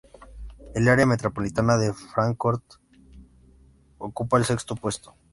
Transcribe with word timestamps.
El 0.73 0.87
área 0.87 1.05
metropolitana 1.05 1.77
de 1.77 1.93
Fráncfort 1.93 2.63
ocupa 3.99 4.39
el 4.39 4.45
sexto 4.45 4.75
puesto. 4.75 5.13